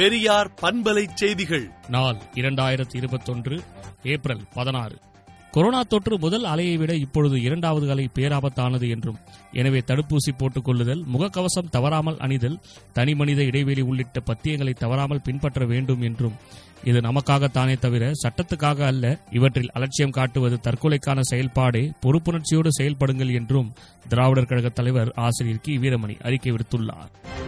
பெரியார் 0.00 0.50
பண்பலை 0.62 1.08
செய்திகள். 1.14 1.70
நாள் 1.88 2.16
இரண்டாயிரத்தி 2.34 2.96
இருபத்தொன்று 2.96 3.60
ஏப்ரல் 4.02 4.40
பதினாறு. 4.54 4.96
கொரோனா 5.50 5.82
தொற்று 5.82 6.18
முதல் 6.18 6.44
அலையை 6.44 6.76
விட 6.76 6.94
இப்பொழுது 6.94 7.40
இரண்டாவது 7.40 7.90
அலை 7.90 8.10
பேராபத்தானது 8.14 8.88
என்றும் 8.88 9.18
எனவே 9.52 9.78
தடுப்பூசி 9.78 10.32
போட்டுக் 10.38 10.64
கொள்ளுதல் 10.64 11.04
முகக்கவசம் 11.12 11.70
தவறாமல் 11.70 12.16
அணிதல் 12.16 12.60
தனிமனித 12.92 13.44
இடைவெளி 13.44 13.80
உள்ளிட்ட 13.80 14.20
பத்தியங்களை 14.20 14.72
தவறாமல் 14.72 15.22
பின்பற்ற 15.22 15.66
வேண்டும் 15.66 16.00
என்றும் 16.00 16.32
இது 16.84 17.00
நமக்காகத்தானே 17.00 17.78
தவிர 17.78 18.12
சட்டத்துக்காக 18.28 18.80
அல்ல 18.80 19.20
இவற்றில் 19.30 19.70
அலட்சியம் 19.72 20.10
காட்டுவது 20.10 20.60
தற்கொலைக்கான 20.62 21.20
செயல்பாடே 21.30 21.92
பொறுப்புணர்ச்சியோடு 22.06 22.68
செயல்படுங்கள் 22.80 23.34
என்றும் 23.34 23.72
திராவிடர் 24.08 24.46
கழக 24.46 24.68
தலைவர் 24.68 25.12
ஆசிரியர் 25.16 25.60
கி. 25.60 25.78
வீரமணி 25.78 26.20
அறிக்கை 26.20 26.52
விடுத்துள்ளார். 26.52 27.39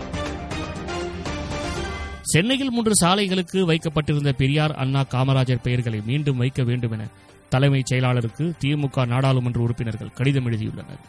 சென்னையில் 2.32 2.70
மூன்று 2.70 2.92
சாலைகளுக்கு 3.00 3.60
வைக்கப்பட்டிருந்த 3.60 4.32
பெரியார் 4.32 4.74
அண்ணா 4.74 5.00
காமராஜர் 5.10 5.62
பெயர்களை 5.62 6.02
மீண்டும் 6.06 6.36
வைக்க 6.36 6.62
வேண்டும் 6.62 6.92
என 6.92 7.06
தலைமைச் 7.48 7.92
செயலாளருக்கு 7.92 8.44
திமுக 8.64 9.06
நாடாளுமன்ற 9.06 9.60
உறுப்பினர்கள் 9.60 10.12
கடிதம் 10.12 10.46
எழுதியுள்ளனர். 10.46 11.02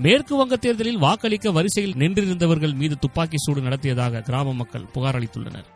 மேற்கு 0.00 0.36
வங்க 0.36 0.56
தேர்தலில் 0.56 0.98
வாக்களிக்க 0.98 1.50
வரிசையில் 1.50 1.96
நின்றிருந்தவர்கள் 1.96 2.74
மீது 2.74 2.98
துப்பாக்கி 2.98 3.36
சூடு 3.38 3.60
நடத்தியதாக 3.60 4.20
கிராம 4.20 4.52
மக்கள் 4.52 4.86
புகார் 4.92 5.18
அளித்துள்ளனர். 5.18 5.68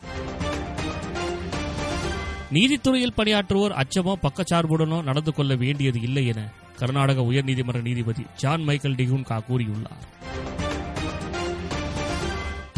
நீதித்துறையில் 2.53 3.17
பணியாற்றுவோர் 3.17 3.77
அச்சமோ 3.83 4.15
பக்கச்சார்புடனோ 4.23 5.03
நடந்து 5.03 5.35
கொள்ள 5.35 5.55
வேண்டியது 5.55 6.01
இல்லை 6.01 6.27
என 6.27 6.53
கர்நாடக 6.79 7.21
உயர்நீதிமன்ற 7.21 7.83
நீதிபதி 7.83 8.25
ஜான் 8.37 8.63
மைக்கேல் 8.63 8.95
டிகுன்கா 8.95 9.41
கூறியுள்ளார். 9.49 10.07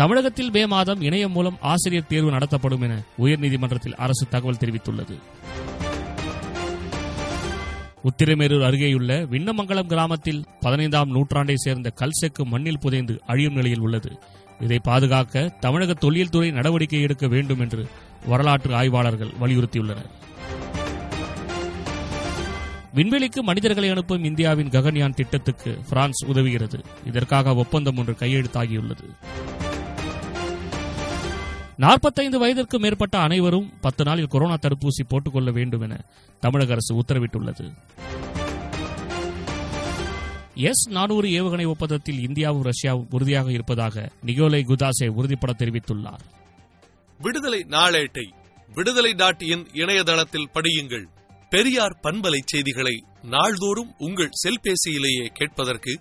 தமிழகத்தில் 0.01 0.51
மே 0.51 0.67
மாதம் 0.67 1.01
இணையம் 1.01 1.33
மூலம் 1.33 1.57
ஆசிரியர் 1.61 2.07
தேர்வு 2.07 2.31
நடத்தப்படும் 2.31 2.81
என 2.81 3.03
உயர்நீதிமன்றத்தில் 3.19 3.93
அரசு 3.93 4.29
தகவல் 4.29 4.57
தெரிவித்துள்ளது. 4.57 5.19
உத்திரமேரூர் 8.03 8.63
அருகேயுள்ள 8.63 9.29
விண்ணமங்கலம் 9.29 9.87
கிராமத்தில் 9.87 10.45
பதினைந்தாம் 10.61 11.15
நூற்றாண்டை 11.15 11.55
சேர்ந்த 11.55 11.93
கல்செக்கு 12.01 12.45
மண்ணில் 12.45 12.79
புதைந்து 12.79 13.21
அழியும் 13.27 13.55
நிலையில் 13.55 13.81
உள்ளது. 13.81 14.19
இதை 14.61 14.79
பாதுகாக்க 14.79 15.57
தமிழக 15.61 15.95
தொழில்துறை 15.95 16.29
துறை 16.29 16.51
நடவடிக்கை 16.51 17.01
எடுக்க 17.01 17.29
வேண்டும் 17.29 17.61
என்று 17.61 17.87
வரலாற்று 18.27 18.75
ஆய்வாளர்கள் 18.75 19.31
வலியுறுத்தியுள்ளனர். 19.41 20.11
விண்வெளிக்கு 22.95 23.41
மனிதர்களை 23.43 23.89
அனுப்பும் 23.91 24.25
இந்தியாவின் 24.25 24.69
ககன்யான் 24.69 25.15
திட்டத்துக்கு 25.15 25.79
பிரான்ஸ் 25.89 26.25
உதவுகிறது. 26.25 26.85
இதற்காக 27.07 27.55
ஒப்பந்தம் 27.55 27.97
ஒன்று 27.97 28.13
கையெழுத்தாகியுள்ளது. 28.13 29.05
நாற்பத்தைந்து 31.81 32.39
வயதிற்கு 32.39 32.79
மேற்பட்ட 32.79 33.19
அனைவரும் 33.19 33.73
பத்து 33.81 34.05
நாளில் 34.05 34.27
கொரோனா 34.27 34.55
தடுப்பூசி 34.55 35.05
போட்டுக் 35.09 35.33
கொள்ள 35.33 35.51
வேண்டும் 35.51 35.81
என 35.81 36.05
தமிழக 36.41 36.71
அரசு 36.71 36.95
உத்தரவிட்டுள்ளது. 36.95 37.75
எஸ் 40.55 40.89
நானூறு 40.89 41.29
ஏவுகணை 41.29 41.67
ஒப்பந்தத்தில் 41.67 42.27
இந்தியாவும் 42.27 42.71
ரஷ்யாவும் 42.71 43.07
உறுதியாக 43.11 43.53
இருப்பதாக 43.53 44.11
நிகோலை 44.23 44.65
குதாசே 44.65 45.07
உறுதிப்பட 45.07 45.53
தெரிவித்துள்ளார். 45.59 46.19
விடுதலை 47.19 47.67
நாளேட்டை 47.69 48.31
விடுதலை 48.75 49.13
டாட் 49.13 49.43
இன் 49.43 49.67
இணையதளத்தில் 49.73 50.51
படியுங்கள். 50.55 51.07
பெரியார் 51.51 51.99
பண்பலை 52.03 52.39
செய்திகளை 52.45 53.05
நாள்தோறும் 53.23 53.95
உங்கள் 53.99 54.31
செல்பேசியிலேயே 54.49 55.27
கேட்பதற்கு 55.27 56.01